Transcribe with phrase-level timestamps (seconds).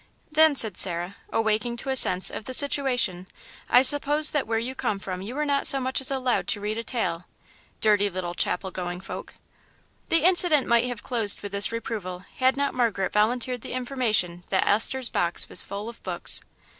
[0.31, 3.27] "Then," said Sarah, awaking to a sense of the situation,
[3.69, 6.59] "I suppose that where you come from you were not so much as allowed to
[6.59, 7.25] read a tale;...
[7.81, 9.35] dirty little chapel going folk!"
[10.09, 14.65] The incident might have closed with this reproval had not Margaret volunteered the information that
[14.65, 16.41] Esther's box was full of books.